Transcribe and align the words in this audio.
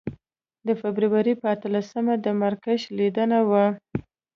د 0.67 0.69
فبروري 0.81 1.33
په 1.41 1.45
اتلسمه 1.55 2.13
د 2.19 2.27
مراکش 2.39 2.81
لیدنه 2.97 3.39
وه. 3.49 3.65